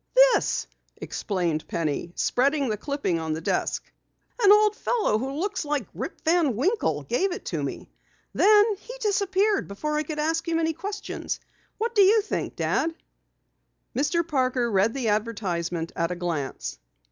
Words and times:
"This," 0.15 0.65
explained 0.97 1.67
Penny, 1.67 2.11
spreading 2.15 2.69
the 2.69 2.77
clipping 2.77 3.19
on 3.19 3.33
the 3.33 3.39
desk. 3.41 3.83
"An 4.41 4.51
old 4.51 4.75
fellow 4.75 5.19
who 5.19 5.33
looked 5.33 5.63
like 5.63 5.85
Rip 5.93 6.19
Van 6.25 6.55
Winkle 6.55 7.03
gave 7.03 7.31
it 7.31 7.45
to 7.53 7.61
me. 7.61 7.87
Then 8.33 8.75
he 8.77 8.95
disappeared 8.99 9.67
before 9.67 9.97
I 9.97 10.01
could 10.01 10.17
ask 10.17 10.47
any 10.47 10.73
questions. 10.73 11.39
What 11.77 11.93
do 11.93 12.01
you 12.01 12.23
think, 12.23 12.55
Dad?" 12.55 12.95
Mr. 13.95 14.27
Parker 14.27 14.71
read 14.71 14.95
the 14.95 15.09
advertisement 15.09 15.91
at 15.95 16.09
a 16.09 16.15
glance. 16.15 16.79